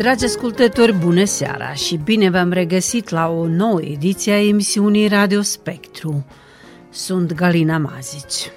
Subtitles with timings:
[0.00, 5.42] Dragi ascultători, bună seara și bine v-am regăsit la o nouă ediție a emisiunii Radio
[5.42, 6.24] Spectru.
[6.90, 8.50] Sunt Galina Mazici.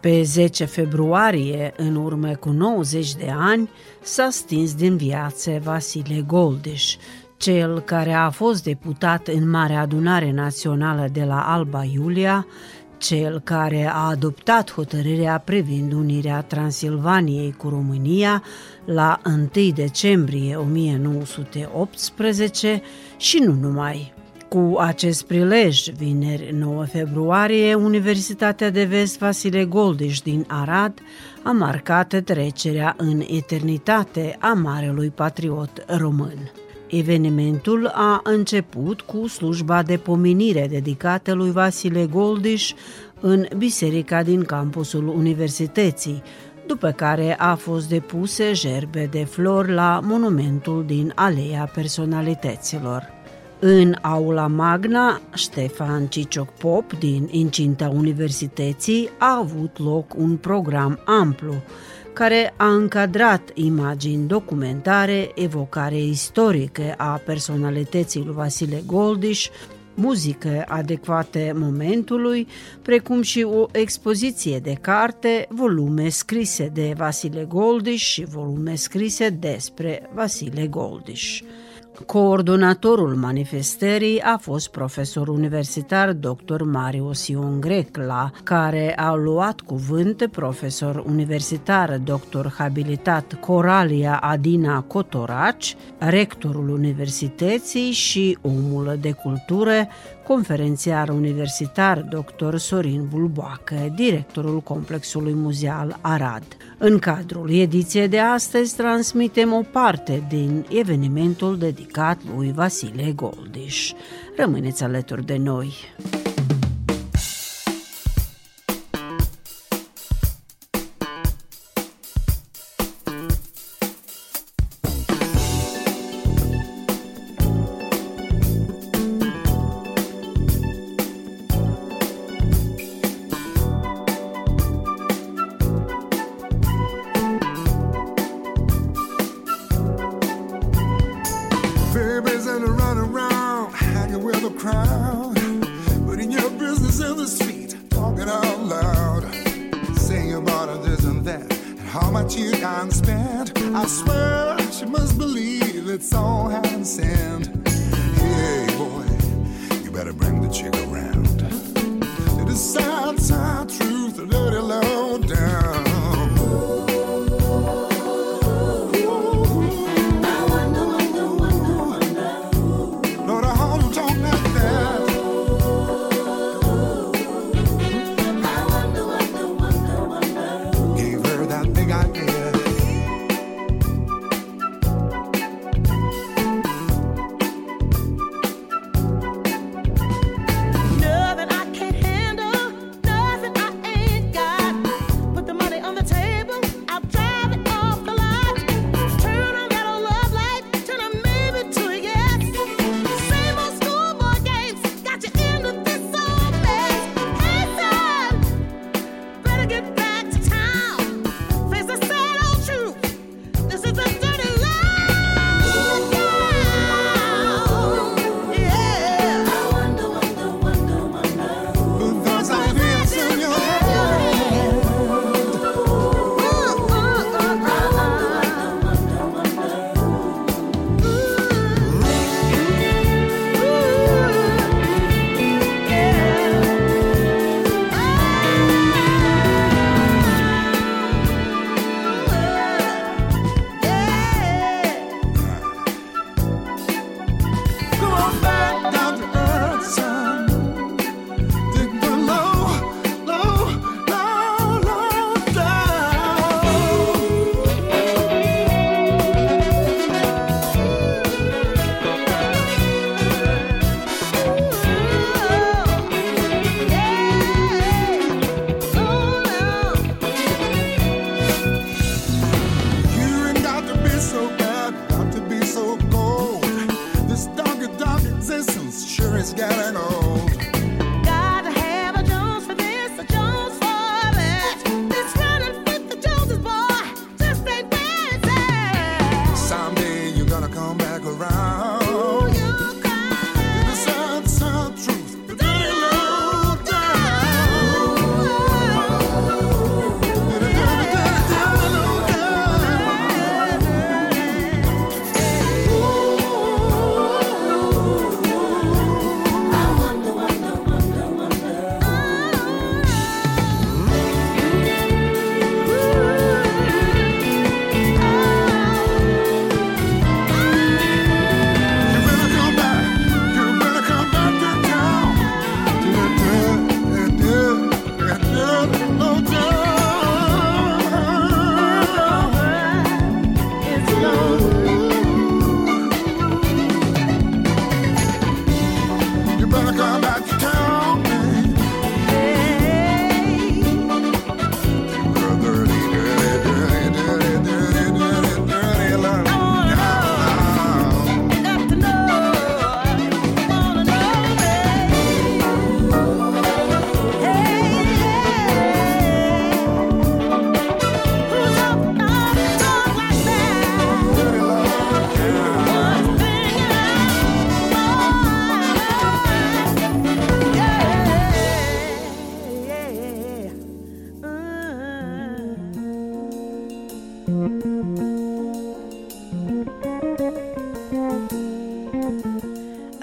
[0.00, 3.70] Pe 10 februarie, în urmă cu 90 de ani,
[4.02, 6.96] s-a stins din viață Vasile Goldeș,
[7.36, 12.46] cel care a fost deputat în Marea Adunare Națională de la Alba Iulia,
[13.00, 18.42] cel care a adoptat hotărârea privind unirea Transilvaniei cu România
[18.84, 22.82] la 1 decembrie 1918
[23.16, 24.12] și nu numai.
[24.48, 30.98] Cu acest prilej, vineri 9 februarie, Universitatea de Vest Vasile Goldiș din Arad
[31.42, 36.50] a marcat trecerea în eternitate a Marelui Patriot Român.
[36.90, 42.72] Evenimentul a început cu slujba de pomenire dedicată lui Vasile Goldiș
[43.20, 46.22] în biserica din campusul universității,
[46.66, 53.19] după care a fost depuse gerbe de flori la monumentul din Aleea Personalităților.
[53.62, 61.54] În aula magna, Ștefan Cicioc Pop din incinta universității a avut loc un program amplu
[62.12, 69.48] care a încadrat imagini documentare, evocare istorică a personalității lui Vasile Goldiș,
[69.94, 72.46] muzică adecvate momentului,
[72.82, 80.10] precum și o expoziție de carte, volume scrise de Vasile Goldiș și volume scrise despre
[80.14, 81.42] Vasile Goldiș.
[82.06, 86.62] Coordonatorul manifestării a fost profesor universitar dr.
[86.62, 92.46] Marius Ion Grecla, care a luat cuvânt profesor universitar dr.
[92.56, 99.88] habilitat Coralia Adina Cotoraci, rectorul universității și omul de cultură,
[100.26, 102.56] conferențiar universitar dr.
[102.56, 106.42] Sorin Bulboacă, directorul Complexului Muzeal Arad.
[106.78, 113.92] În cadrul ediției de astăzi transmitem o parte din evenimentul dedicat lui Vasile Goldiș.
[114.36, 115.72] Rămâneți alături de noi!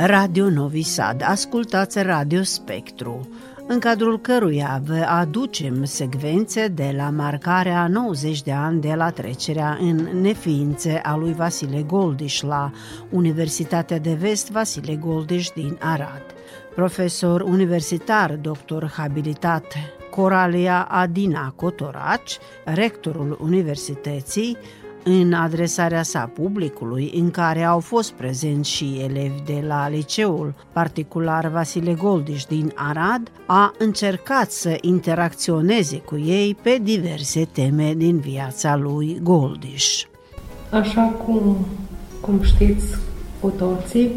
[0.07, 3.27] Radio Novi Sad, ascultați Radio Spectru,
[3.67, 9.77] în cadrul căruia vă aducem secvențe de la marcarea 90 de ani de la trecerea
[9.81, 12.71] în neființe a lui Vasile Goldiș la
[13.09, 16.23] Universitatea de Vest Vasile Goldiș din Arad.
[16.75, 19.65] Profesor universitar, doctor habilitat
[20.09, 24.57] Coralia Adina Cotoraci, rectorul universității,
[25.09, 31.47] în adresarea sa publicului, în care au fost prezenți și elevi de la liceul particular
[31.47, 38.75] Vasile Goldiș din Arad, a încercat să interacționeze cu ei pe diverse teme din viața
[38.75, 40.03] lui Goldiș.
[40.69, 41.65] Așa cum,
[42.21, 42.85] cum știți
[43.39, 44.11] cu toții,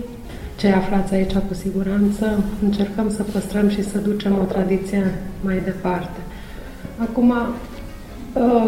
[0.58, 6.20] cei aflați aici cu siguranță, încercăm să păstrăm și să ducem o tradiție mai departe.
[6.98, 7.69] Acum, Uh,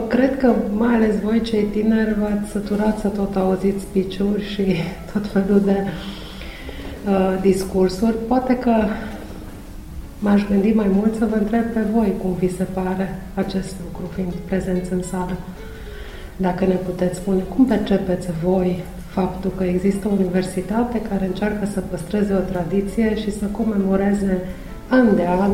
[0.09, 4.77] cred că mai ales voi cei tineri v-ați săturat să tot auziți piciuri și
[5.13, 5.77] tot felul de
[7.09, 8.15] uh, discursuri.
[8.29, 8.73] Poate că
[10.19, 14.11] m-aș gândi mai mult să vă întreb pe voi cum vi se pare acest lucru,
[14.15, 15.37] fiind prezenți în sală.
[16.37, 21.81] Dacă ne puteți spune cum percepeți voi faptul că există o universitate care încearcă să
[21.81, 24.41] păstreze o tradiție și să comemoreze
[24.89, 25.51] an de an,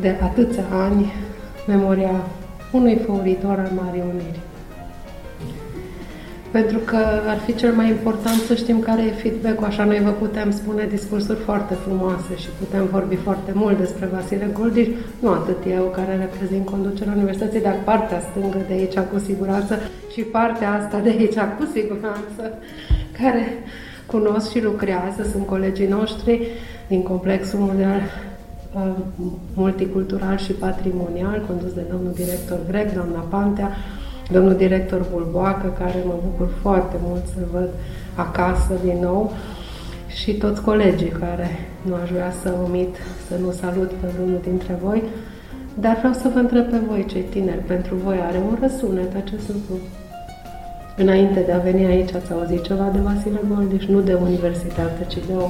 [0.00, 1.12] de atâția ani,
[1.66, 2.24] memoria
[2.72, 4.40] unui făuritor al Marii Uniri.
[6.50, 6.96] Pentru că
[7.26, 10.86] ar fi cel mai important să știm care e feedback-ul, așa noi vă putem spune
[10.90, 14.88] discursuri foarte frumoase și putem vorbi foarte mult despre Vasile Goldiș,
[15.20, 19.78] nu atât eu care reprezint conducerea Universității, dar partea stângă de aici cu siguranță
[20.12, 22.58] și partea asta de aici cu siguranță,
[23.20, 23.46] care
[24.06, 26.48] cunosc și lucrează, sunt colegii noștri
[26.88, 28.29] din Complexul Mondial Uh,
[29.54, 33.70] multicultural și patrimonial, condus de domnul director Grec, doamna Pantea,
[34.32, 37.68] domnul director Bulboacă, care mă bucur foarte mult să văd
[38.14, 39.32] acasă din nou,
[40.14, 41.48] și toți colegii care
[41.82, 42.96] nu aș vrea să omit,
[43.28, 45.02] să nu salut pe unul dintre voi,
[45.74, 49.48] dar vreau să vă întreb pe voi, cei tineri, pentru voi are un răsunet acest
[49.48, 49.76] lucru.
[50.96, 55.18] Înainte de a veni aici, ați auzit ceva de Vasile Goldiș, nu de universitate, ci
[55.26, 55.48] de o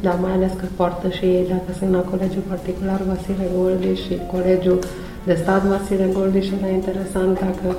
[0.00, 4.20] dar mai ales că poartă și ei, dacă sunt la colegiul particular Vasile Goldi și
[4.30, 4.78] colegiul
[5.24, 7.76] de stat Vasile Goldi și era interesant dacă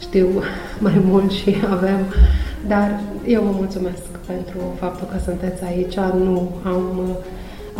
[0.00, 0.28] știu
[0.86, 2.00] mai mult și avem.
[2.66, 5.96] Dar eu vă mulțumesc pentru faptul că sunteți aici.
[6.24, 7.16] Nu am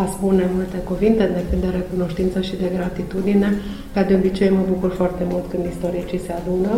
[0.03, 3.49] a spune multe cuvinte decât de recunoștință și de gratitudine.
[3.95, 6.73] Ca de obicei mă bucur foarte mult când istoricii se adună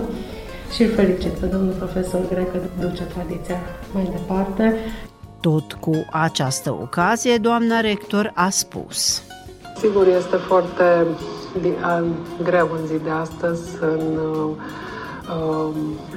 [0.75, 3.59] și îl felicit pe domnul profesor Grec că duce tradiția
[3.95, 4.75] mai departe
[5.41, 9.23] tot cu această ocazie, doamna rector a spus.
[9.79, 11.07] Sigur, este foarte
[12.43, 14.51] greu în zi de astăzi în uh,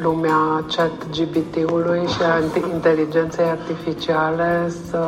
[0.01, 4.99] lumea chat GPT-ului și a inteligenței artificiale să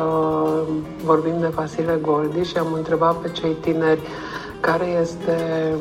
[1.04, 4.00] vorbim de Vasile Goldi și am întrebat pe cei tineri
[4.60, 5.74] care este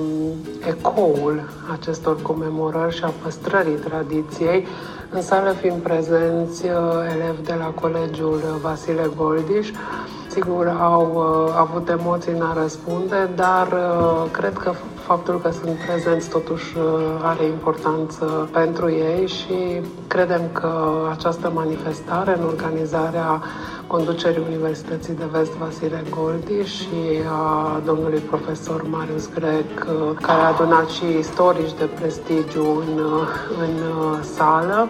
[0.67, 4.67] ecoul acestor comemorări și a păstrării tradiției
[5.09, 6.71] în sală fiind prezenți uh,
[7.13, 9.69] elevi de la Colegiul Vasile Goldiș,
[10.27, 14.71] sigur au uh, avut emoții în a răspunde, dar uh, cred că
[15.07, 16.75] faptul că sunt prezenți totuși
[17.21, 20.71] are importanță pentru ei și credem că
[21.11, 23.41] această manifestare în organizarea
[23.87, 29.73] conducerii Universității de Vest Vasile Goldi și a domnului profesor Marius Grec,
[30.21, 32.99] care a adunat și istorici de prestigiu în,
[33.59, 33.73] în
[34.23, 34.89] sală.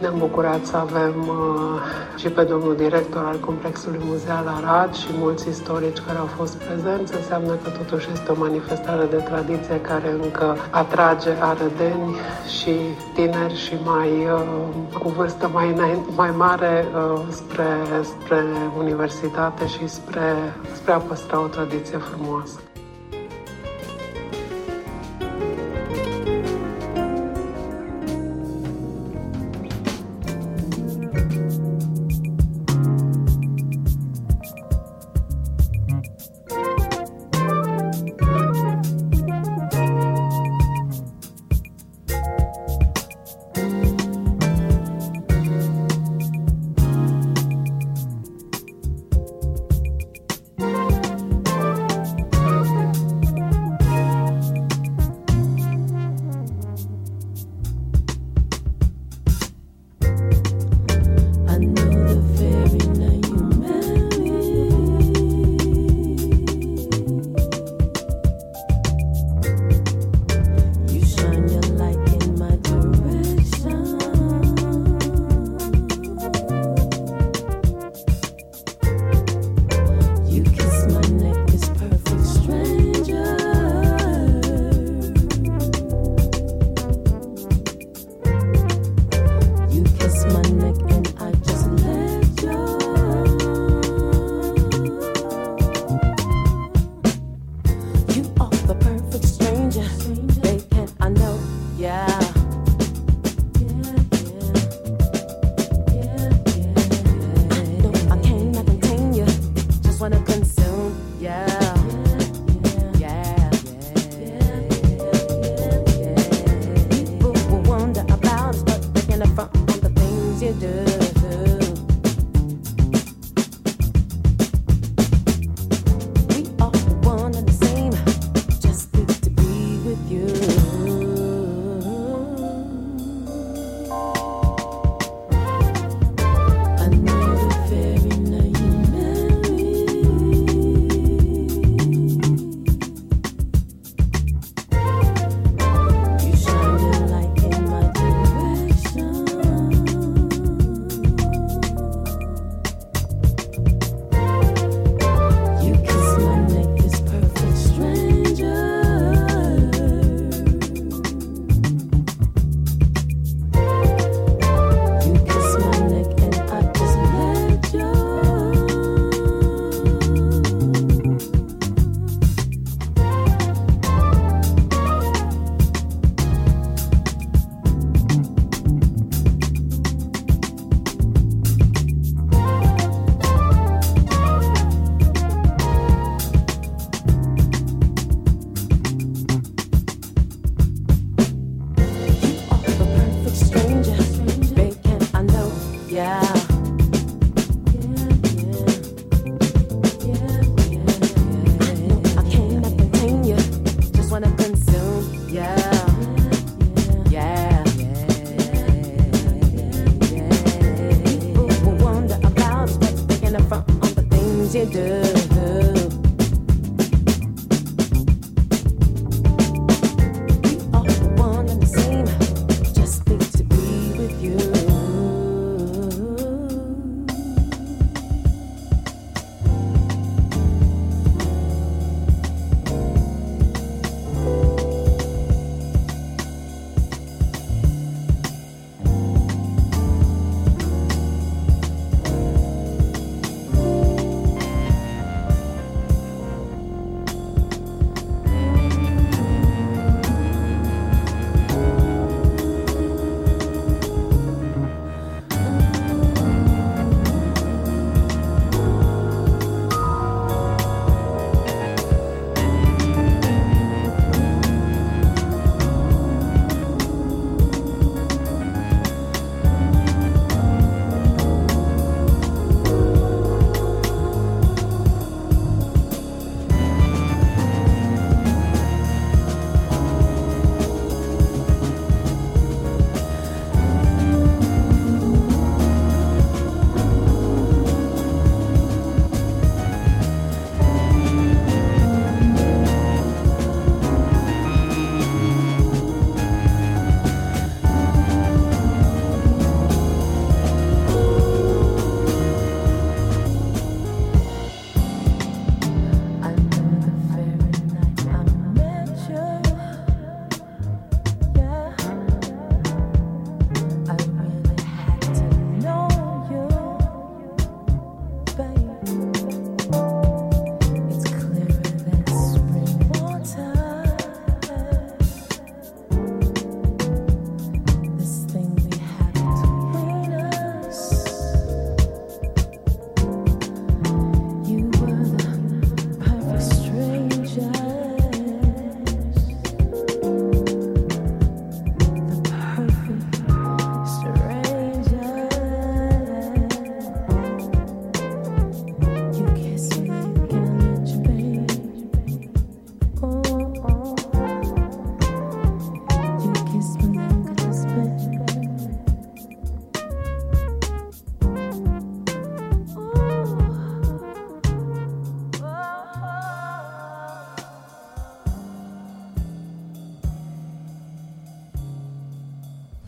[0.00, 1.80] Ne-am bucurat să avem uh,
[2.16, 7.14] și pe domnul director al Complexului Muzeal Arad și mulți istorici care au fost prezenți.
[7.14, 12.16] Înseamnă că totuși este o manifestare de tradiție care încă atrage arădeni
[12.58, 12.74] și
[13.14, 15.74] tineri și mai uh, cu vârstă mai,
[16.16, 17.66] mai mare uh, spre,
[18.02, 18.44] spre
[18.78, 22.65] universitate și spre, spre a păstra o tradiție frumoasă.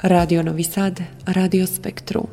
[0.09, 2.27] Radio Novi Sad, Radio Spektru.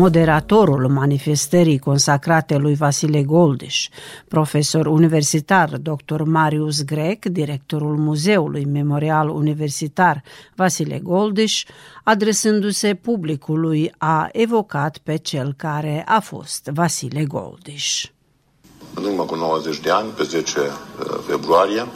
[0.00, 3.88] Moderatorul manifestării consacrate lui Vasile Goldiș,
[4.28, 6.22] profesor universitar dr.
[6.22, 10.22] Marius Grec, directorul Muzeului Memorial Universitar
[10.54, 11.64] Vasile Goldiș,
[12.04, 18.06] adresându-se publicului, a evocat pe cel care a fost Vasile Goldiș.
[18.94, 20.66] În urmă cu 90 de ani, pe 10 uh,
[21.26, 21.86] februarie,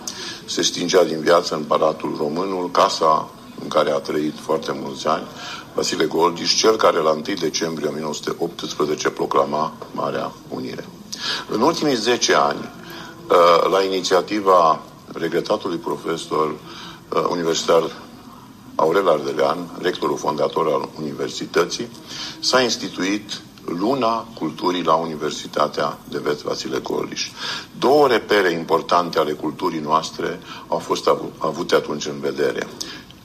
[0.46, 3.30] se stingea din viață în Palatul Românul, casa
[3.62, 5.24] în care a trăit foarte mulți ani,
[5.74, 10.84] Vasile Goldiș, cel care la 1 decembrie 1918 proclama Marea Unire.
[11.48, 14.80] În ultimii 10 ani, uh, la inițiativa
[15.12, 17.82] regretatului profesor uh, universitar
[18.74, 21.88] Aurel Ardelean, rectorul fondator al Universității,
[22.40, 27.30] s-a instituit Luna Culturii la Universitatea de Vest Vasile Goldiș.
[27.78, 32.66] Două repere importante ale culturii noastre au fost avu- avute atunci în vedere.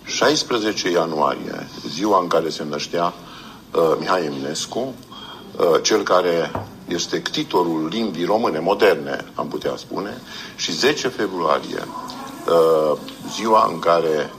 [0.10, 3.14] 16 ianuarie, ziua în care se năștea
[3.74, 6.52] uh, Mihai Eminescu, uh, cel care
[6.88, 10.22] este ctitorul limbii române moderne, am putea spune,
[10.56, 11.88] și 10 februarie,
[12.48, 12.98] uh,
[13.36, 14.34] ziua în care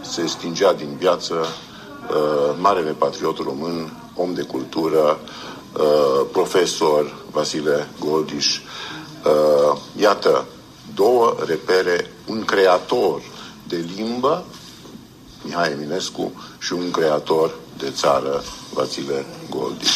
[0.00, 5.18] se stingea din viață uh, marele patriot român, om de cultură,
[5.72, 8.58] uh, profesor Vasile Goldiș.
[8.58, 10.44] Uh, iată,
[10.94, 13.20] două repere, un creator
[13.68, 14.44] de limbă,
[15.46, 19.90] Mihai Eminescu, și un creator de țară, Vasile Goldiș.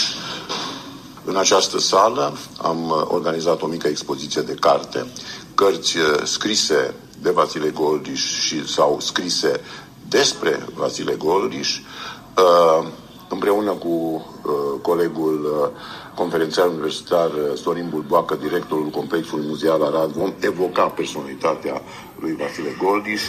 [1.25, 5.07] În această sală am uh, organizat o mică expoziție de carte,
[5.55, 9.61] cărți uh, scrise de Vasile Goldiș și sau scrise
[10.09, 12.87] despre Vasile Goldiș, uh,
[13.29, 15.81] împreună cu uh, colegul uh,
[16.15, 21.83] conferențiar universitar uh, Sorin Bulboacă, directorul Complexului Muzeal Arad, vom evoca personalitatea
[22.21, 23.23] lui Vasile Goldiș,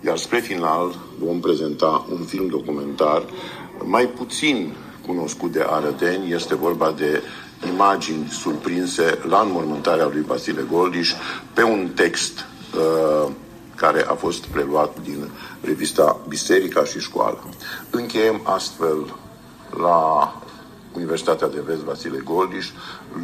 [0.00, 3.24] iar spre final vom prezenta un film documentar
[3.84, 4.74] mai puțin
[5.06, 7.22] cunoscut de arădeni, este vorba de
[7.72, 11.12] imagini surprinse la înmormântarea lui Vasile Goldiș
[11.54, 13.30] pe un text uh,
[13.74, 15.30] care a fost preluat din
[15.60, 17.38] revista Biserica și Școală.
[17.90, 19.14] Încheiem astfel
[19.80, 20.32] la
[20.92, 22.66] Universitatea de Vest Vasile Goldiș,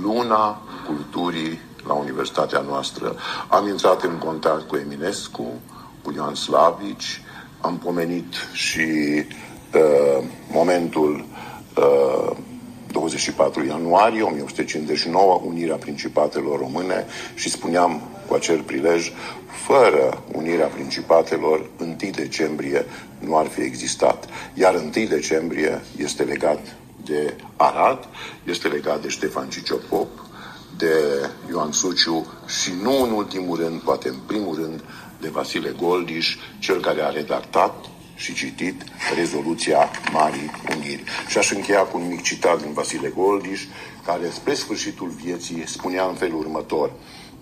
[0.02, 3.16] luna culturii la universitatea noastră.
[3.48, 5.60] Am intrat în contact cu Eminescu,
[6.04, 7.20] cu Ioan Slavici,
[7.60, 8.86] am pomenit și
[9.74, 11.24] uh, momentul
[11.76, 12.36] uh,
[12.90, 19.12] 24 ianuarie 1859, unirea Principatelor Române și spuneam cu acel prilej,
[19.66, 22.84] fără unirea principatelor, 1 decembrie
[23.18, 24.28] nu ar fi existat.
[24.54, 28.08] Iar 1 decembrie este legat de Arad,
[28.44, 30.08] este legat de Ștefan Ciciopop,
[30.76, 30.94] de
[31.48, 34.80] Ioan Suciu și nu în ultimul rând, poate în primul rând,
[35.24, 37.74] de Vasile Goldiș, cel care a redactat
[38.14, 38.82] și citit
[39.16, 41.02] rezoluția Marii Uniri.
[41.28, 43.60] Și aș încheia cu un mic citat din Vasile Goldiș,
[44.06, 46.92] care spre sfârșitul vieții spunea în felul următor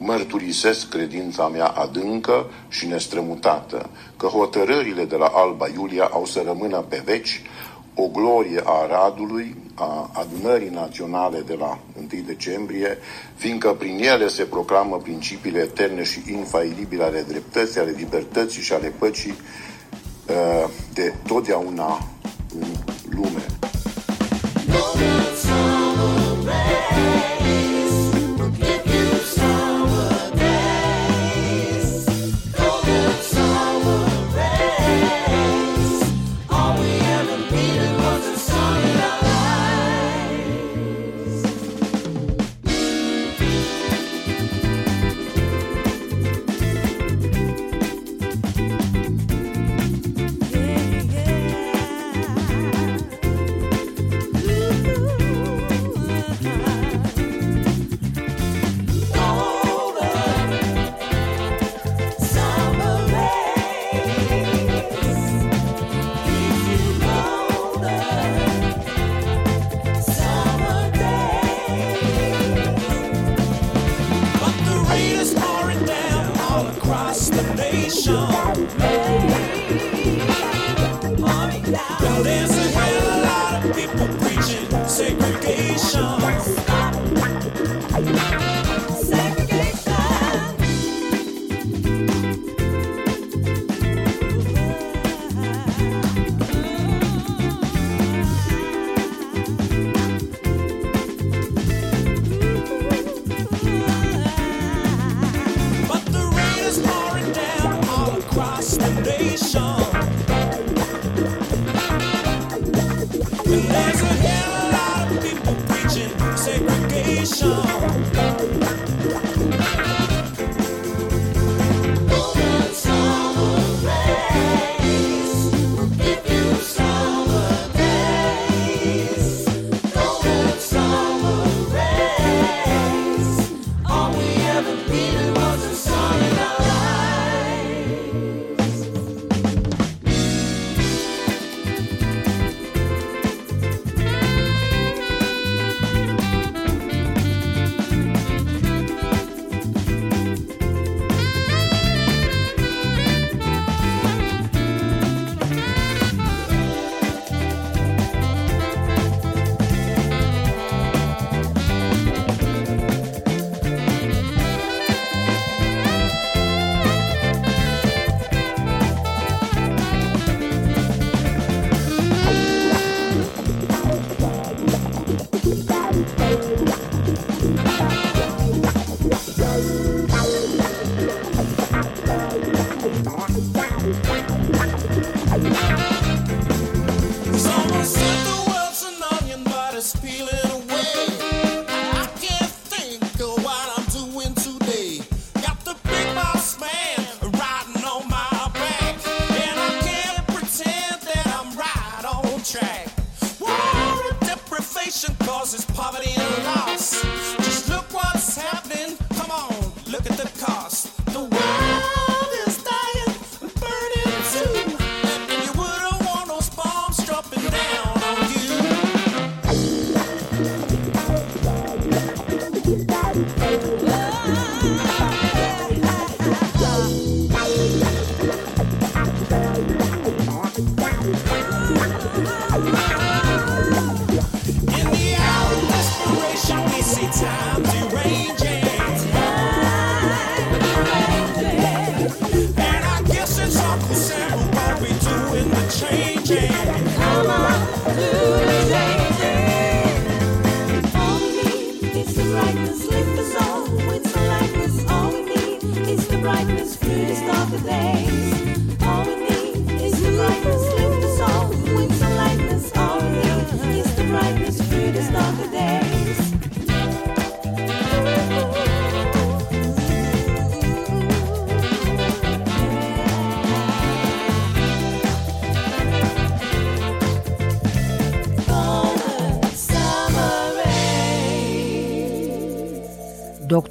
[0.05, 6.77] Mărturisesc credința mea adâncă și nestrămutată, că hotărârile de la Alba Iulia au să rămână
[6.77, 7.43] pe veci
[7.95, 12.99] o glorie a Aradului, a adunării naționale de la 1 decembrie,
[13.35, 18.93] fiindcă prin ele se proclamă principiile eterne și infailibile ale dreptății, ale libertății și ale
[18.99, 19.35] păcii
[20.29, 22.09] uh, de totdeauna
[22.61, 22.67] în
[23.11, 23.47] lume.
[24.67, 25.33] But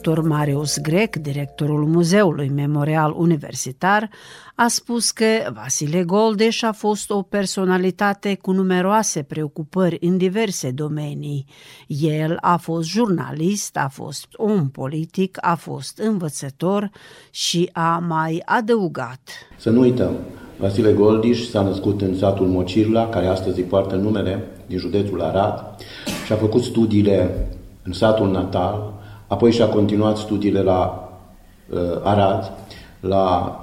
[0.01, 0.19] Dr.
[0.19, 4.09] Marius Grec, directorul Muzeului Memorial Universitar,
[4.55, 11.45] a spus că Vasile Goldeș a fost o personalitate cu numeroase preocupări în diverse domenii.
[11.87, 16.89] El a fost jurnalist, a fost om politic, a fost învățător
[17.31, 19.21] și a mai adăugat.
[19.57, 20.11] Să nu uităm,
[20.59, 25.75] Vasile Goldiș s-a născut în satul Mocirla, care astăzi îi poartă numele, din județul Arad,
[26.25, 27.47] și a făcut studiile
[27.83, 28.99] în satul natal,
[29.31, 31.09] apoi și-a continuat studiile la
[31.69, 32.51] uh, Arad,
[32.99, 33.55] la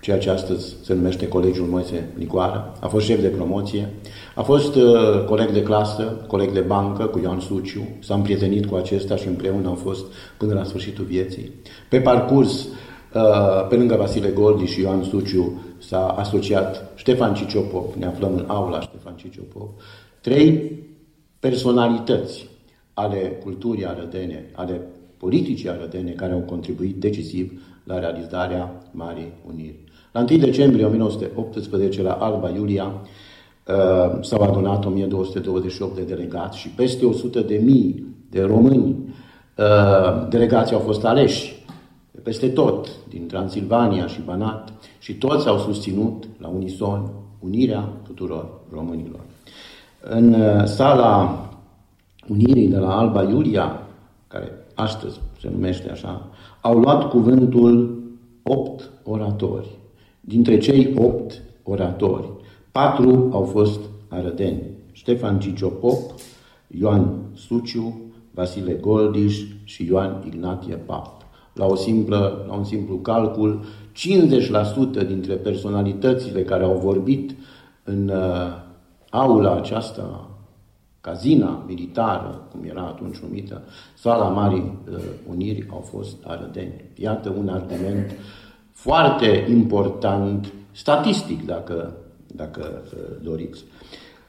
[0.00, 3.88] ceea ce astăzi se numește Colegiul Moise Nicoară, a fost șef de promoție,
[4.34, 8.74] a fost uh, coleg de clasă, coleg de bancă cu Ioan Suciu, s-a împrietenit cu
[8.74, 10.04] acesta și împreună au fost
[10.38, 11.52] până la sfârșitul vieții.
[11.88, 12.64] Pe parcurs,
[13.14, 18.44] uh, pe lângă Vasile Goldi și Ioan Suciu, s-a asociat Ștefan Ciciopop, ne aflăm în
[18.46, 19.68] aula Ștefan Ciciopop,
[20.20, 20.72] trei
[21.40, 22.50] personalități
[22.94, 24.80] ale culturii arădene, ale
[25.16, 29.78] politicii arădene, care au contribuit decisiv la realizarea Marii Uniri.
[30.12, 37.06] La 1 decembrie 1918, la Alba Iulia, uh, s-au adunat 1228 de delegați și peste
[37.06, 38.96] 100 de mii de români.
[39.58, 41.64] Uh, delegații au fost aleși
[42.22, 49.20] peste tot, din Transilvania și Banat, și toți au susținut la unison unirea tuturor românilor.
[50.00, 51.46] În uh, sala
[52.28, 53.86] Unirii de la Alba Iulia,
[54.28, 56.28] care astăzi se numește așa,
[56.60, 58.02] au luat cuvântul
[58.42, 59.68] opt oratori.
[60.20, 62.30] Dintre cei opt oratori,
[62.72, 64.62] patru au fost arădeni.
[64.92, 65.98] Ștefan Ciciopop,
[66.66, 68.00] Ioan Suciu,
[68.34, 71.22] Vasile Goldiș și Ioan Ignatie Pap.
[71.54, 73.64] La, o simplă, la un simplu calcul,
[75.02, 77.34] 50% dintre personalitățile care au vorbit
[77.84, 78.46] în uh,
[79.10, 80.31] aula aceasta
[81.02, 83.62] cazina militară, cum era atunci numită,
[83.94, 84.98] sala Marii uh,
[85.30, 86.84] Uniri, au fost arădeni.
[86.94, 88.16] Iată un argument
[88.70, 91.94] foarte important, statistic, dacă,
[92.26, 93.64] dacă uh, doriți.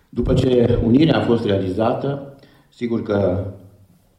[0.09, 2.35] După ce Unirea a fost realizată,
[2.69, 3.45] sigur că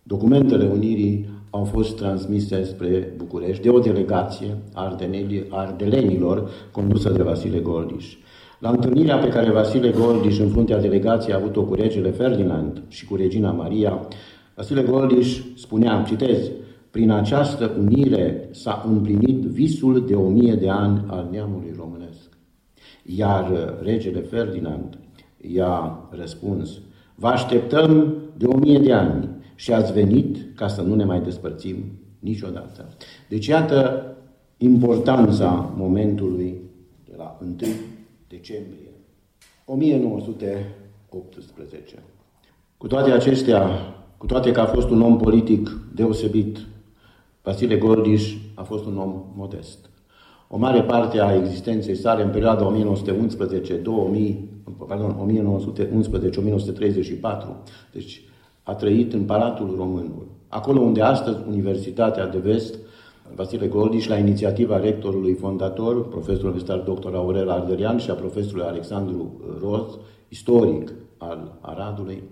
[0.02, 4.96] documentele Unirii au fost transmise spre București de o delegație a
[5.48, 8.16] ardelenilor condusă de Vasile Goldiș.
[8.64, 13.06] La întâlnirea pe care Vasile Goldiș în fruntea delegației a avut-o cu regele Ferdinand și
[13.06, 14.08] cu regina Maria,
[14.54, 16.50] Vasile Goldiș spunea, citez,
[16.90, 22.28] prin această unire s-a împlinit visul de o mie de ani al neamului românesc.
[23.02, 24.98] Iar regele Ferdinand
[25.40, 26.80] i-a răspuns,
[27.14, 31.20] vă așteptăm de o mie de ani și ați venit ca să nu ne mai
[31.20, 31.76] despărțim
[32.18, 32.88] niciodată.
[33.28, 34.06] Deci iată
[34.56, 36.60] importanța momentului
[37.04, 37.54] de la 1
[38.36, 38.90] decembrie
[39.64, 42.02] 1918.
[42.76, 43.68] Cu toate acestea,
[44.16, 46.58] cu toate că a fost un om politic deosebit,
[47.42, 49.90] Vasile Gordiș a fost un om modest.
[50.48, 54.48] O mare parte a existenței sale în perioada 1911 2000,
[54.88, 56.66] pardon, 1911-1934,
[57.92, 58.22] deci
[58.62, 62.74] a trăit în Palatul Românul, acolo unde astăzi Universitatea de Vest
[63.32, 67.14] Vasile Goldiș, la inițiativa rectorului fondator, profesorul universitar dr.
[67.14, 72.22] Aurel Arderian și a profesorului Alexandru Roz, istoric al Aradului,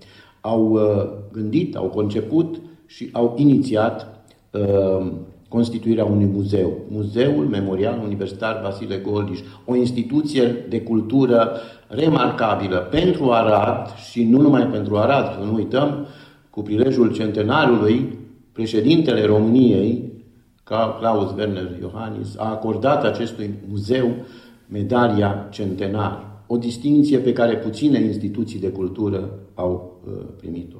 [0.40, 0.80] au uh,
[1.32, 5.12] gândit, au conceput și au inițiat uh,
[5.48, 6.78] constituirea unui muzeu.
[6.88, 11.50] Muzeul Memorial Universitar Vasile Goldiș, o instituție de cultură
[11.88, 16.06] remarcabilă pentru Arad și nu numai pentru Arad, să nu uităm,
[16.50, 18.18] cu prilejul centenarului,
[18.52, 20.11] președintele României,
[20.98, 24.10] Klaus Werner Iohannis a acordat acestui muzeu
[24.68, 30.78] medalia centenar, o distinție pe care puține instituții de cultură au uh, primit-o.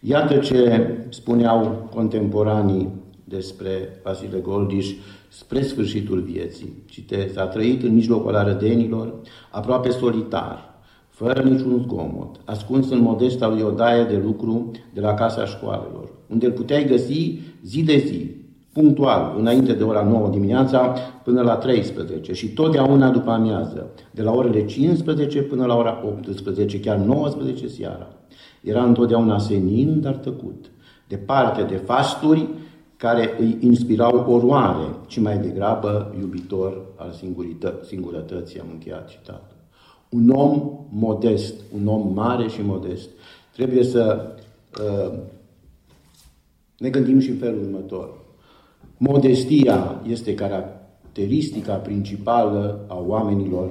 [0.00, 2.88] Iată ce spuneau contemporanii
[3.24, 4.94] despre Vasile Goldiș
[5.28, 6.82] spre sfârșitul vieții.
[6.86, 9.14] Citez, a trăit în mijlocul arădenilor,
[9.50, 10.74] aproape solitar,
[11.08, 16.46] fără niciun zgomot, ascuns în modesta lui odaie de lucru de la casa școalelor, unde
[16.46, 18.37] îl puteai găsi zi de zi,
[18.78, 24.32] punctual, înainte de ora 9 dimineața până la 13 și totdeauna după amiază, de la
[24.32, 28.08] orele 15 până la ora 18, chiar 19 seara.
[28.62, 30.70] Era întotdeauna senin, dar tăcut,
[31.08, 32.48] departe de fasturi
[32.96, 37.14] care îi inspirau oroare, ci mai degrabă iubitor al
[37.82, 39.56] singurătății, am încheiat citatul.
[40.08, 43.08] Un om modest, un om mare și modest,
[43.54, 44.32] trebuie să
[44.80, 45.18] uh,
[46.78, 48.26] ne gândim și în felul următor.
[49.00, 53.70] Modestia este caracteristica principală a oamenilor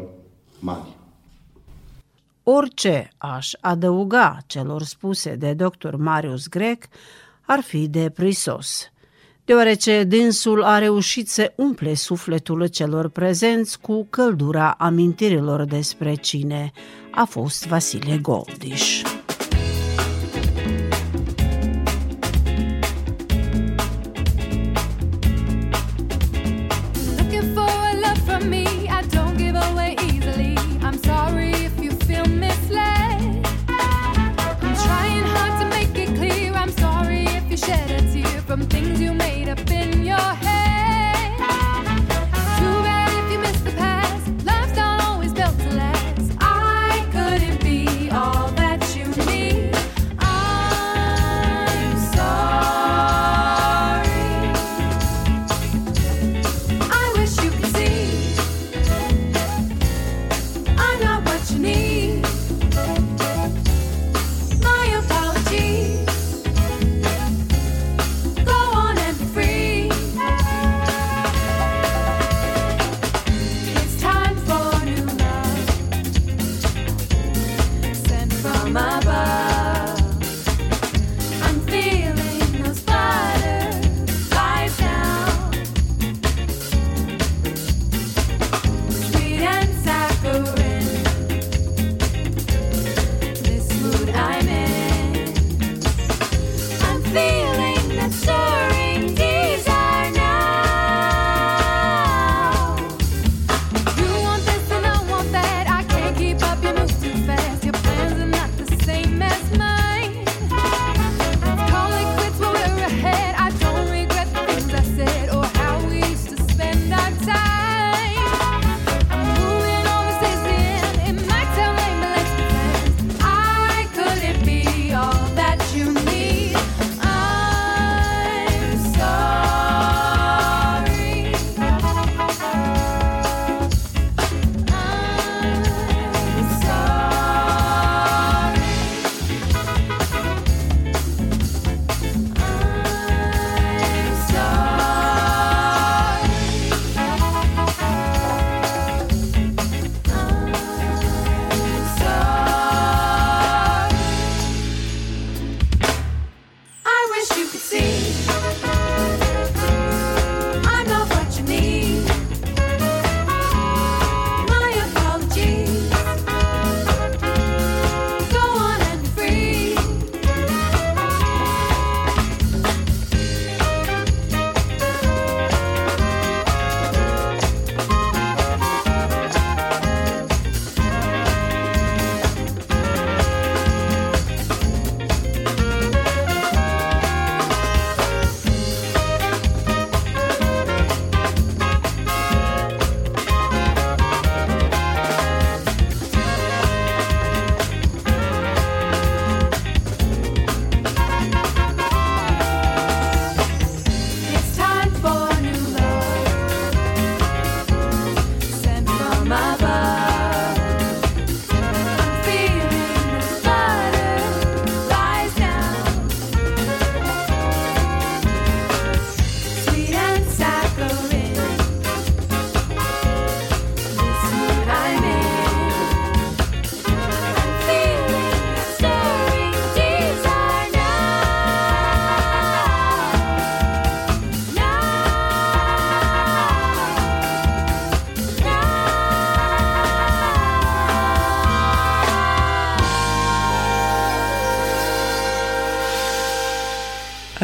[0.59, 0.95] mari.
[2.43, 5.95] Orice aș adăuga celor spuse de dr.
[5.95, 6.83] Marius Grec
[7.41, 8.91] ar fi deprisos,
[9.45, 16.71] deoarece dânsul a reușit să umple sufletul celor prezenți cu căldura amintirilor despre cine
[17.11, 19.01] a fost Vasile Goldiș.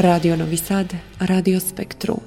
[0.03, 2.21] Radio Novi Sad, Radio Spectru.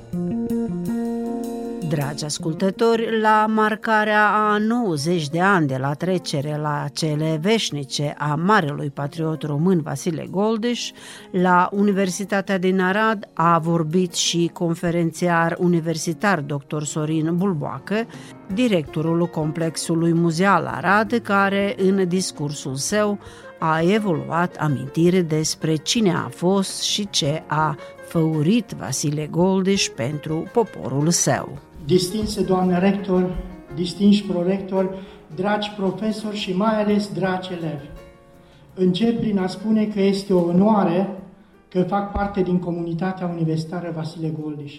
[1.89, 8.35] Dragi ascultători, la marcarea a 90 de ani de la trecere la cele veșnice a
[8.35, 10.91] marelui patriot român Vasile Goldeș,
[11.31, 16.83] la Universitatea din Arad a vorbit și conferențiar universitar dr.
[16.83, 18.07] Sorin Bulboacă,
[18.55, 23.19] directorul complexului muzeal Arad, care în discursul său
[23.59, 27.77] a evoluat amintire despre cine a fost și ce a
[28.09, 31.59] făurit Vasile Goldiș pentru poporul său.
[31.85, 33.37] Distinse doamnă rector,
[33.75, 34.95] distinși prorector,
[35.35, 37.87] dragi profesori și mai ales dragi elevi.
[38.75, 41.23] Încep prin a spune că este o onoare
[41.69, 44.75] că fac parte din comunitatea universitară Vasile Goldiș.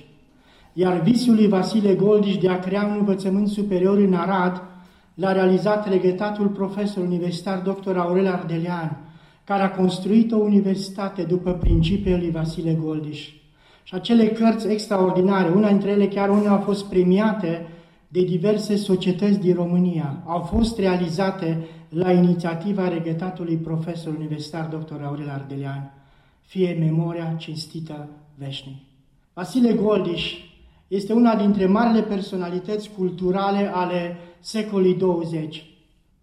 [0.73, 4.61] Iar visul lui Vasile Goldiș de a crea un învățământ superior în Arad–
[5.17, 7.97] l-a realizat regretatul profesor universitar dr.
[7.97, 8.97] Aurel Ardelean,
[9.43, 13.29] care a construit o universitate după principiile lui Vasile Goldiș.
[13.83, 17.67] Și acele cărți extraordinare, una dintre ele chiar una a fost premiate
[18.07, 25.01] de diverse societăți din România, au fost realizate la inițiativa regretatului profesor universitar dr.
[25.03, 25.91] Aurel Ardelean,
[26.41, 28.77] fie memoria cinstită veșnic.
[29.33, 30.33] Vasile Goldiș
[30.87, 35.65] este una dintre marile personalități culturale ale secolului 20.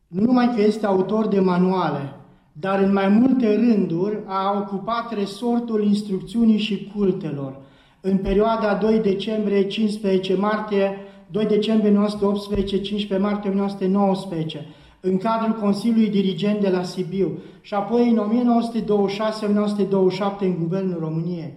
[0.06, 2.14] Nu numai că este autor de manuale,
[2.52, 7.56] dar în mai multe rânduri a ocupat resortul instrucțiunii și cultelor.
[8.00, 10.96] În perioada 2 decembrie 15 martie
[11.30, 14.66] 2 decembrie 1918, 15 martie 1919,
[15.00, 18.20] în cadrul Consiliului Dirigent de la Sibiu și apoi în
[20.36, 21.52] 1926-1927 în Guvernul României.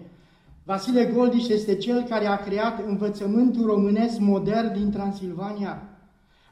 [0.68, 5.82] Vasile Goldiș este cel care a creat învățământul românesc modern din Transilvania,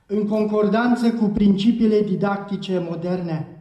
[0.07, 3.61] în concordanță cu principiile didactice moderne.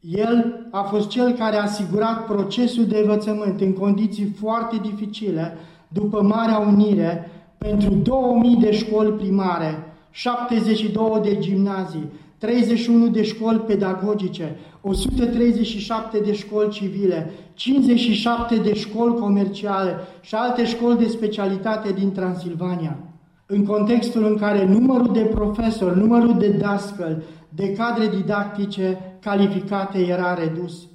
[0.00, 5.56] El a fost cel care a asigurat procesul de învățământ în condiții foarte dificile
[5.88, 12.10] după Marea Unire pentru 2000 de școli primare, 72 de gimnazii,
[12.42, 20.98] 31 de școli pedagogice, 137 de școli civile, 57 de școli comerciale și alte școli
[20.98, 22.98] de specialitate din Transilvania.
[23.46, 30.34] În contextul în care numărul de profesori, numărul de dascăl, de cadre didactice calificate era
[30.34, 30.88] redus.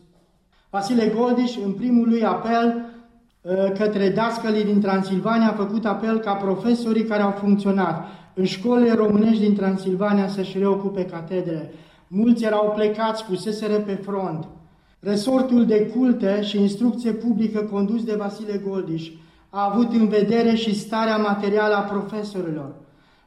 [0.69, 2.85] Vasile Goldiș, în primul lui apel
[3.77, 9.43] către dascălii din Transilvania, a făcut apel ca profesorii care au funcționat în școlile românești
[9.43, 11.73] din Transilvania să-și reocupe catedrele.
[12.07, 14.47] Mulți erau plecați, puseseră pe front.
[14.99, 19.09] Resortul de culte și instrucție publică condus de Vasile Goldiș
[19.49, 22.75] a avut în vedere și starea materială a profesorilor,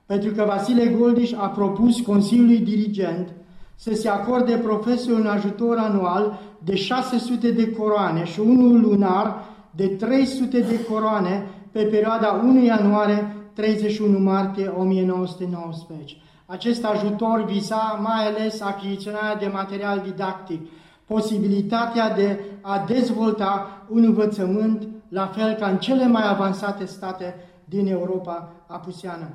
[0.06, 3.28] pentru că Vasile Goldiș a propus Consiliului Dirigent
[3.76, 9.86] să se acorde profesorul un ajutor anual de 600 de coroane și unul lunar de
[9.86, 16.16] 300 de coroane pe perioada 1 ianuarie 31 martie 1919.
[16.46, 20.60] Acest ajutor visa mai ales achiziționarea de material didactic,
[21.06, 27.34] posibilitatea de a dezvolta un învățământ la fel ca în cele mai avansate state
[27.64, 29.28] din Europa apuseană.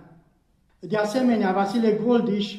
[0.79, 2.55] De asemenea, Vasile Goldiș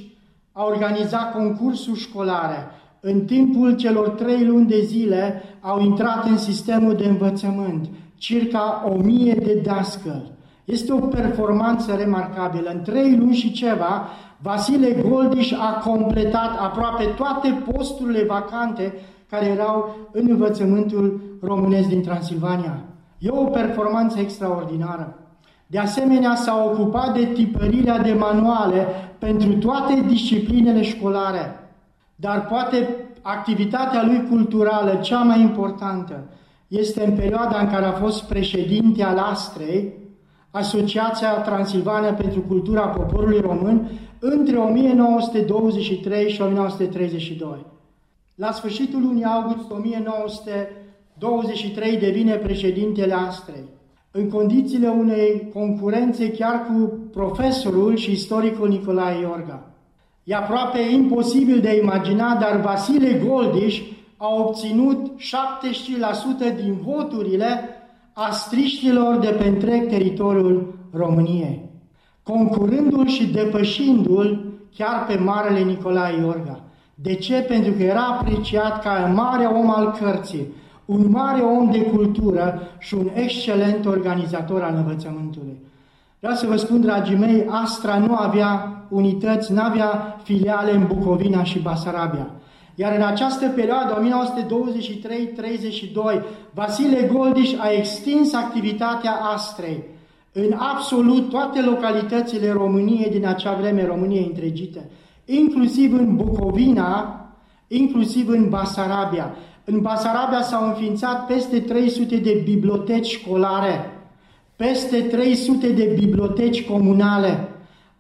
[0.53, 2.67] a organizat concursuri școlare.
[3.01, 8.97] În timpul celor trei luni de zile au intrat în sistemul de învățământ circa o
[8.97, 10.36] mie de dascăli.
[10.67, 12.71] Este o performanță remarcabilă.
[12.71, 14.09] În trei luni și ceva,
[14.43, 18.95] Vasile Goldiș a completat aproape toate posturile vacante
[19.31, 22.85] care erau în învățământul românesc din Transilvania.
[23.19, 25.19] E o performanță extraordinară.
[25.67, 28.87] De asemenea, s-a ocupat de tipărirea de manuale
[29.19, 31.71] pentru toate disciplinele școlare.
[32.17, 36.25] Dar poate activitatea lui culturală, cea mai importantă,
[36.69, 39.93] este în perioada în care a fost președinte al Astrei,
[40.57, 47.67] Asociația Transilvania pentru Cultura Poporului Român, între 1923 și 1932.
[48.35, 53.65] La sfârșitul lunii august 1923 devine președintele Astrei,
[54.11, 59.71] în condițiile unei concurențe chiar cu profesorul și istoricul Nicolae Iorga.
[60.25, 63.83] E aproape imposibil de imaginat, dar Vasile Goldiș
[64.17, 65.11] a obținut
[66.53, 67.76] 70% din voturile
[68.19, 71.71] astriștilor de pe întreg teritoriul României,
[72.23, 74.45] concurându-l și depășindu-l
[74.77, 76.61] chiar pe Marele Nicolae Iorga.
[76.95, 77.35] De ce?
[77.35, 80.47] Pentru că era apreciat ca un mare om al cărții,
[80.85, 85.57] un mare om de cultură și un excelent organizator al învățământului.
[86.19, 91.43] Vreau să vă spun, dragii mei, Astra nu avea unități, nu avea filiale în Bucovina
[91.43, 92.31] și Basarabia.
[92.79, 94.03] Iar în această perioadă,
[96.19, 99.85] 1923-32, Vasile Goldiș a extins activitatea Astrei
[100.33, 104.91] în absolut toate localitățile României din acea vreme, României întregite,
[105.25, 107.21] inclusiv în Bucovina,
[107.69, 109.35] inclusiv în Basarabia.
[109.65, 113.91] În Basarabia s-au înființat peste 300 de biblioteci școlare,
[114.57, 117.49] peste 300 de biblioteci comunale,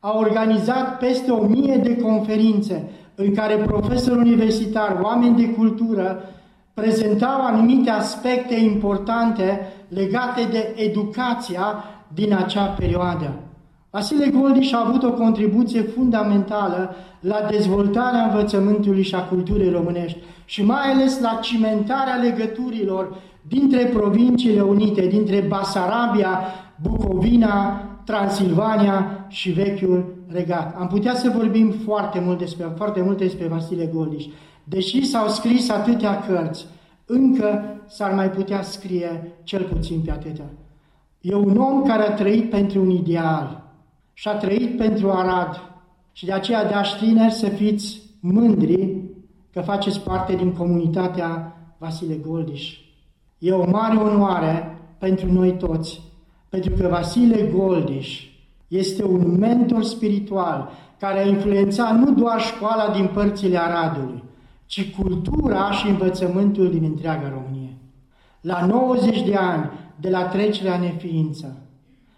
[0.00, 6.22] a organizat peste 1000 de conferințe în care profesori universitari, oameni de cultură,
[6.74, 13.34] prezentau anumite aspecte importante legate de educația din acea perioadă.
[13.90, 20.64] Vasile Goldiș a avut o contribuție fundamentală la dezvoltarea învățământului și a culturii românești și
[20.64, 23.16] mai ales la cimentarea legăturilor
[23.48, 26.40] dintre provinciile unite, dintre Basarabia,
[26.82, 30.76] Bucovina, Transilvania și vechiul regat.
[30.78, 34.24] Am putea să vorbim foarte mult despre, foarte mult despre Vasile Goldiș.
[34.64, 36.66] Deși s-au scris atâtea cărți,
[37.06, 40.50] încă s-ar mai putea scrie cel puțin pe atâtea.
[41.20, 43.64] E un om care a trăit pentru un ideal
[44.12, 45.60] și a trăit pentru Arad.
[46.12, 48.96] Și de aceea, de tineri, să fiți mândri
[49.52, 52.78] că faceți parte din comunitatea Vasile Goldiș.
[53.38, 56.00] E o mare onoare pentru noi toți,
[56.48, 58.35] pentru că Vasile Goldiș
[58.68, 64.22] este un mentor spiritual care a influențat nu doar școala din părțile Aradului,
[64.66, 67.76] ci cultura și învățământul din întreaga Românie.
[68.40, 71.56] La 90 de ani de la trecerea în neființă,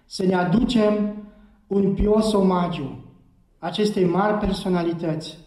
[0.07, 1.15] să ne aducem
[1.67, 2.99] un pios omagiu
[3.59, 5.39] acestei mari personalități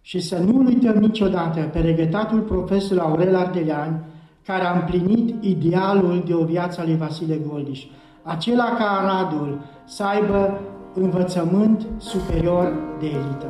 [0.00, 4.04] și să nu uităm niciodată pe regătatul profesor Aurel Ardelean,
[4.46, 7.84] care a împlinit idealul de o viață a lui Vasile Goldiș,
[8.22, 10.60] acela ca Aradul să aibă
[10.94, 13.46] învățământ superior de elită.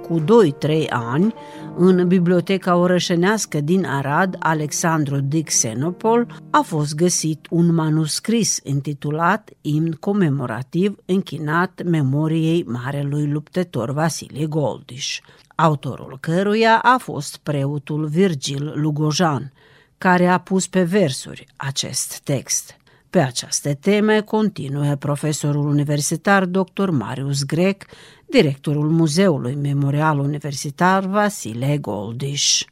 [0.00, 1.34] Cu 2-3 ani,
[1.76, 10.96] în Biblioteca Orășenească din Arad, Alexandru Dixenopol, a fost găsit un manuscris intitulat Imn comemorativ
[11.04, 15.20] închinat memoriei marelui luptător Vasile Goldiș,
[15.54, 19.52] autorul căruia a fost preotul Virgil Lugojan,
[19.98, 22.77] care a pus pe versuri acest text.
[23.10, 26.90] Pe aceste teme continuă profesorul universitar dr.
[26.90, 27.84] Marius Grec,
[28.26, 32.64] directorul Muzeului Memorial Universitar Vasile Goldiș.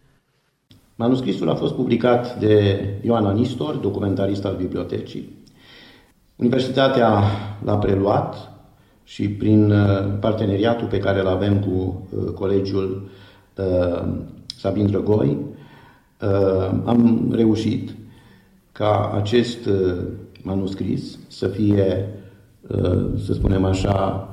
[0.95, 5.37] Manuscrisul a fost publicat de Ioana Nistor, documentarist al bibliotecii.
[6.37, 7.23] Universitatea
[7.65, 8.53] l-a preluat
[9.05, 13.09] și prin uh, parteneriatul pe care îl avem cu uh, colegiul
[13.57, 14.09] uh,
[14.59, 15.39] Sabin Drăgoi,
[16.85, 17.95] am reușit
[18.73, 19.69] ca acest
[20.47, 22.09] manuscris să fie,
[23.25, 24.29] să spunem așa,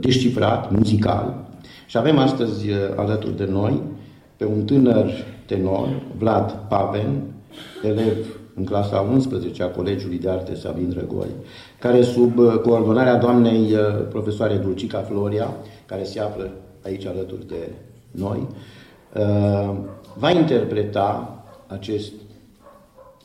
[0.00, 1.46] descifrat, muzical.
[1.86, 3.82] Și avem astăzi alături de noi
[4.36, 5.10] pe un tânăr
[5.46, 5.88] tenor,
[6.18, 7.22] Vlad Paven,
[7.82, 11.28] elev în clasa 11 a Colegiului de Arte Sabin Drăgoi,
[11.78, 13.74] care sub coordonarea doamnei
[14.08, 15.54] profesoare Dulcica Floria,
[15.86, 16.50] care se află
[16.84, 17.68] aici alături de
[18.10, 18.46] noi,
[20.18, 22.12] va interpreta acest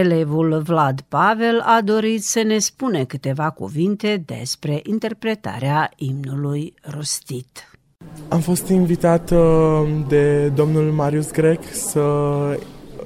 [0.00, 7.78] Elevul Vlad Pavel a dorit să ne spune câteva cuvinte despre interpretarea imnului rostit.
[8.28, 9.38] Am fost invitat uh,
[10.08, 12.04] de domnul Marius Grec să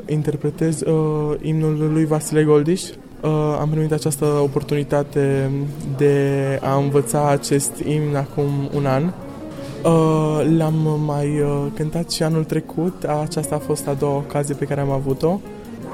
[0.07, 2.83] interpretez uh, imnul lui Vasile Goldiș.
[2.83, 3.31] Uh,
[3.61, 5.51] am primit această oportunitate
[5.97, 9.03] de a învăța acest imn acum un an.
[9.05, 14.65] Uh, L-am mai uh, cântat și anul trecut, aceasta a fost a doua ocazie pe
[14.65, 15.41] care am avut-o.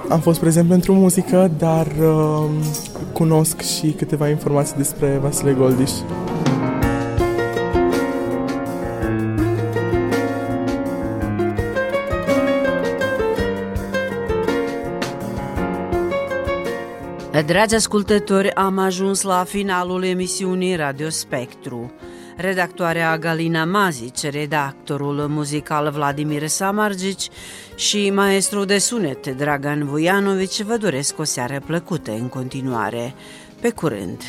[0.09, 2.45] Am fost prezent pentru muzică, dar uh,
[3.13, 5.91] cunosc și câteva informații despre Vasile Goldiș.
[17.47, 21.93] Dragi ascultători, am ajuns la finalul emisiunii Radio Spectru.
[22.41, 27.29] Redactoarea Galina Mazic, redactorul muzical Vladimir Samargici
[27.75, 33.15] și maestru de sunet Dragan Vujanovici vă doresc o seară plăcută în continuare.
[33.61, 34.23] Pe curând!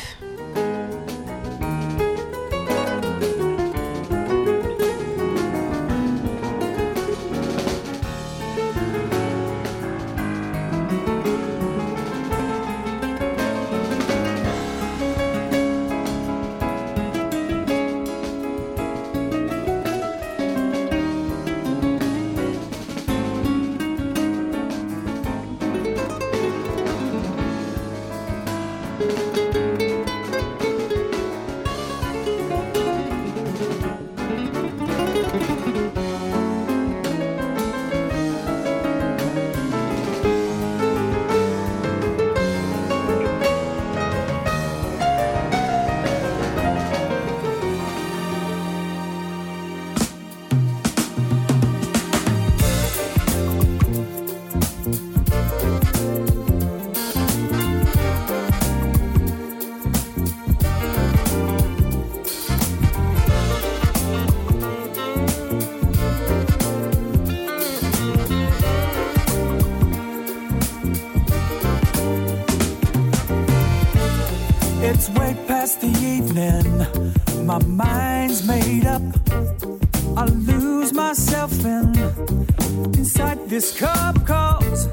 [83.62, 84.88] This cup cause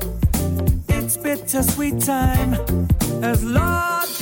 [0.90, 2.54] it's bittersweet time.
[3.24, 4.19] As large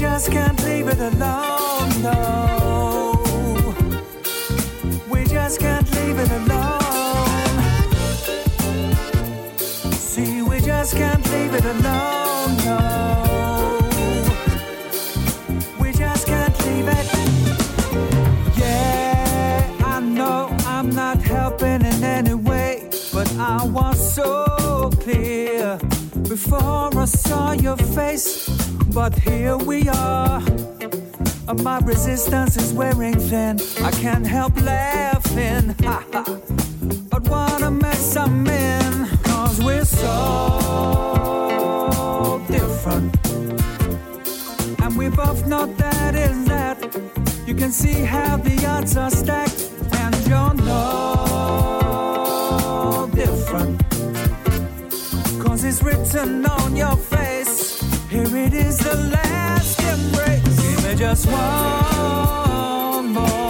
[0.00, 3.12] just can't leave it alone, no.
[5.10, 6.80] We just can't leave it alone.
[9.92, 13.78] See, we just can't leave it alone, no.
[15.78, 17.06] We just can't leave it.
[18.56, 25.78] Yeah, I know I'm not helping in any way, but I was so clear
[26.22, 28.49] before I saw your face.
[28.92, 30.42] But here we are.
[31.46, 33.60] Uh, My resistance is wearing thin.
[33.84, 35.76] I can't help laughing.
[37.10, 39.06] But what a mess I'm in.
[39.22, 40.10] Cause we're so
[42.48, 43.14] different.
[44.82, 46.78] And we both know that is that.
[47.46, 49.70] You can see how the odds are stacked.
[49.92, 51.28] And you're no
[53.14, 53.78] different.
[55.44, 57.19] Cause it's written on your face.
[58.52, 60.42] It is, the last embrace.
[60.42, 63.49] Give me just one more,